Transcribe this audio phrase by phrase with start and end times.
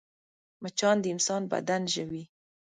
[0.61, 2.23] مچان د انسان بدن ژوي